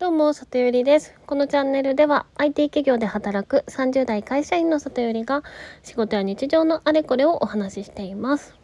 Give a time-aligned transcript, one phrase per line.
[0.00, 1.14] どうも、里よりです。
[1.24, 5.44] このチャンネルでは IT 企業で働く30代会社員の里よりが
[5.84, 8.56] 仕事や日常のあれこれをお話ししています。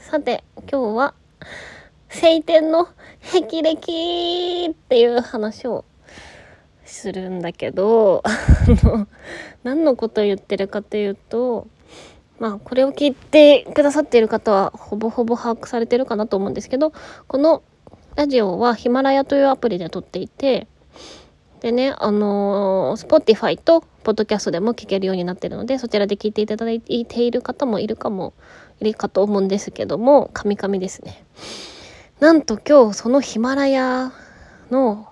[0.00, 1.14] さて、今日は
[2.08, 2.88] 晴天の
[3.22, 5.86] 霹靂っていう話を
[6.84, 8.30] するんだけど、あ
[8.86, 9.08] の、
[9.64, 11.68] 何のことを言ってるかというと、
[12.38, 16.92] まあ、これを聞いてくださっている方はほぼほぼ把握されてるかなと思うんですけど、
[17.28, 17.62] この
[18.16, 20.66] ラジオはヒマラヤというアプリで撮っていて、
[21.60, 28.32] でね、あのー、Spotify と Podcast でも聞けるようになってるので、そちらで聞いていただいている方もいるかも、
[28.80, 31.24] いるかと思うんですけども、カミカミですね。
[32.18, 34.12] なんと今日そのヒマラヤ
[34.70, 35.06] の、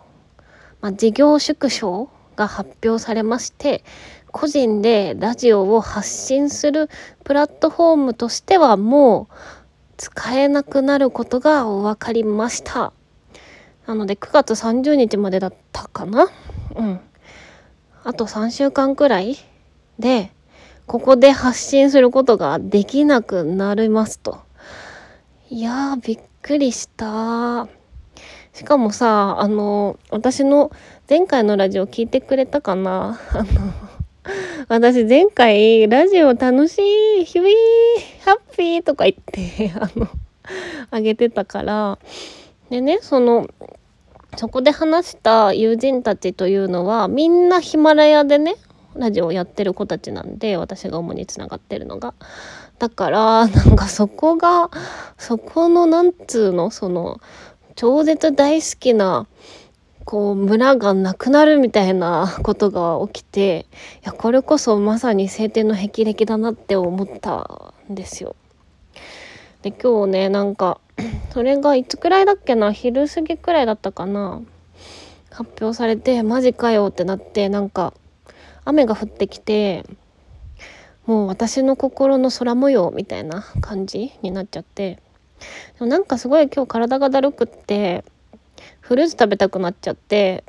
[0.81, 3.85] まあ、事業縮小が発表されまして、
[4.31, 6.89] 個人でラジオを発信する
[7.25, 9.35] プラットフォームとしてはもう
[9.99, 12.95] 使えなくなることが分かりました。
[13.87, 16.29] なので9月30日までだったかな？
[16.77, 17.01] うん。
[18.05, 19.37] あと3週間くらい
[19.99, 20.31] で、
[20.87, 24.39] ここで発信することができなくなりますと。
[25.51, 27.69] いやー、びっくりした。
[28.55, 30.71] しかもさ、あの、私の
[31.09, 33.19] 前回のラジオ聞いてくれたかな？
[33.33, 33.45] あの、
[34.69, 36.79] 私前回ラジオ楽し
[37.21, 37.55] い、ヒュイ、
[38.25, 40.09] ハッピーとか言って、 あの、
[40.91, 41.99] あげてたから、
[42.71, 43.49] でね、その、
[44.37, 48.57] そこで話した友人たちというのは、みんなヒマラヤでね、
[48.95, 52.15] ラジオをやってる子たちなんで、私が主につながってるのが。
[52.79, 54.71] だから、なんかそこが、
[55.17, 57.21] そこの、なんつうの、その、
[57.75, 59.27] 超絶大好きな、
[60.09, 63.67] こう村がなくなるみたいなことが起きて
[64.03, 68.35] いやこれこそまさに晴天の霹靂だなって思ったんですよ。
[69.61, 70.81] で今日ねなんか
[71.31, 72.73] それがいつくらいだっけな？
[72.73, 74.41] 昼過ぎくらいだったかな？
[75.31, 77.93] 発表されてマジかよってなってなんか
[78.65, 79.85] 雨が降ってきて
[81.05, 85.03] もう私の心の空模様みたいな感じになっちゃって。
[85.79, 88.07] でもなんかすごい今日体がだるくって
[88.81, 90.45] フルーツ食べたくなっちゃって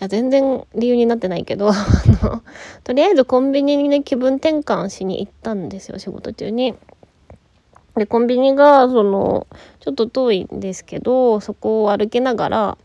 [0.00, 1.74] いや全然理由になってないけど あ
[2.22, 2.42] の
[2.84, 6.74] とりあえずコンビニにね気分転換しに行ったんですよ仕事中に。
[7.96, 9.46] でコンビニがその
[9.80, 12.78] ちょっと遠いんですけどそこを歩きながら、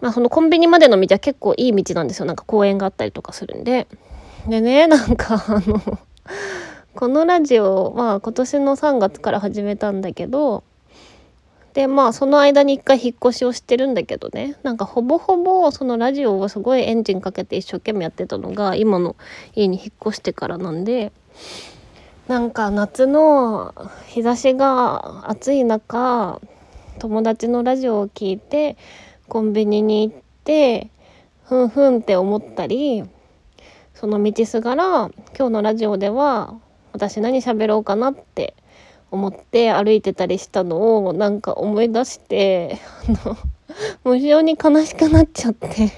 [0.00, 3.86] まあ、そのコンビニまでの道は結構いい道なんですよなんか公園があったりとかするんで。
[4.48, 5.80] でね なんかあの
[6.94, 10.64] このラジオまあ今年の3月から始めたんだけど
[11.76, 14.56] でまあその間に一回引っ越しをしてるんだけどね。
[14.62, 19.14] なんかほぼほぼそのラジオをすごいエンジンかけて一生懸命やってたのが今の
[19.54, 21.12] 家に引っ越してからなんで。
[22.28, 23.74] なんか夏の
[24.06, 26.40] 日差しが暑い中
[26.98, 28.78] 友達のラジオを聞いて
[29.28, 30.88] コンビニに行って
[31.44, 33.04] ふんふんって思ったり
[33.94, 34.84] その道すがら
[35.38, 36.58] 今日のラジオでは
[36.92, 38.54] 私何喋ろうかなって
[39.10, 42.78] 思って歩いてたりしたのをなんか思い出して
[43.08, 43.36] あの
[44.04, 45.92] 無性に悲しくなっちゃって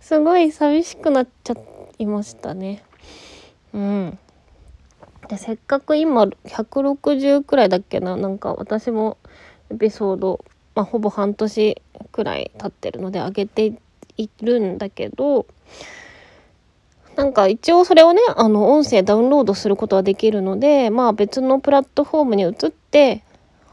[0.00, 1.54] すごい寂しくなっちゃ
[1.98, 2.82] いましたね。
[3.72, 4.18] うん、
[5.28, 9.18] でせっかく今160くらいだっけななんか私も
[9.70, 13.72] エピソード、まあ、ほぼ半年くらい経ってるので上げて
[14.16, 15.46] いるんだけど
[17.16, 23.22] なんか一応それをねあの音声ダウンロードすることはできるのでまあ別のプラットフォームに移って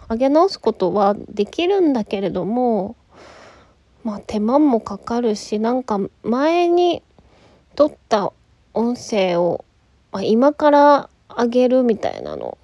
[0.10, 2.96] 上げ直すことはできるんだけれども
[4.04, 7.02] まあ手間もかかるしなんか前に
[7.76, 8.32] 撮った
[8.74, 9.66] 音声を、
[10.12, 12.58] まあ、今から上げるみたいなの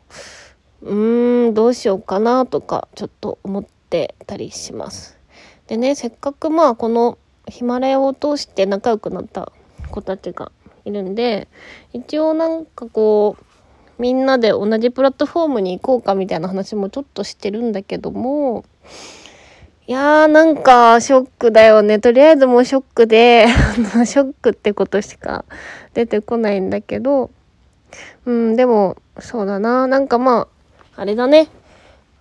[0.81, 5.17] うーんどうしようかなとかちょっと思ってたりします。
[5.67, 7.17] でねせっかくまあこの
[7.47, 9.51] ヒマラヤを通して仲良くなった
[9.89, 10.51] 子たちが
[10.87, 11.47] いるんで
[11.93, 13.43] 一応なんかこう
[14.01, 18.63] みんなで同じプラットフォームに行こうかみたいな話もちょっとしてるんだけども
[19.87, 21.99] いやーなんかショックだよね。
[21.99, 23.47] とりあえずもうショックで
[24.05, 25.45] ショックってことしか
[25.93, 27.29] 出てこないんだけど
[28.25, 29.87] うんでもそうだな。
[29.87, 30.47] なんかま
[30.95, 31.47] ああれだね。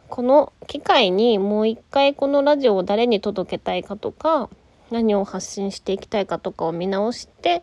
[0.08, 4.48] この機会にもう一回このラジオを誰に届けたいかとか
[4.90, 7.62] 何を発信していきたいかとかを見直して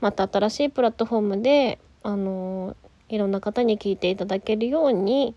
[0.00, 2.76] また新しいプラットフォームであの
[3.08, 5.34] いろんな方に聞いていただけるように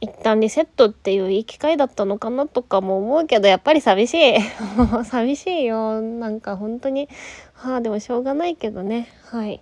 [0.00, 4.34] 一旦リセットっていういい機会だったのかなとかも思うけどやっぱり寂しい。
[5.04, 6.00] 寂しいよ。
[6.00, 7.08] なんか本当に
[7.52, 9.08] はあでもしょうがないけどね。
[9.24, 9.60] はい。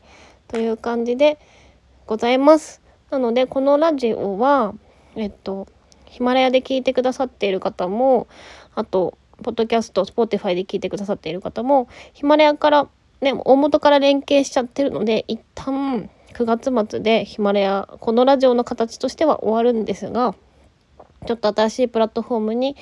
[0.49, 1.39] という感じで
[2.07, 2.83] ございます。
[3.11, 4.75] なのでこのラジオは
[5.15, 5.69] えっと
[6.05, 8.27] ヒマラヤで聞いてくださっている方も
[8.75, 12.89] あとポッドキャスト、スポーティファイで聞いてくださっている方も、ヒマラヤから、
[13.21, 20.35] ね、大元から連携しちゃってるので、一旦9月末でヒマラヤ、このラジオの形としては終わるんですが、
[21.27, 22.77] ちょっと新しいプラットフォームに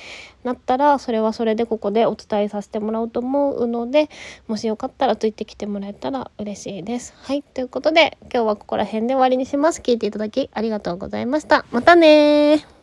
[0.45, 4.09] なったらそれはそれでここでお伝えさせてもらおうと思うので
[4.47, 7.15] もしよかったらついてきてもらえたら嬉しいです。
[7.17, 9.81] はいということで今日はここら辺で終わりにします。
[9.81, 11.65] 聞いていただきありがとうございました。
[11.73, 12.74] またね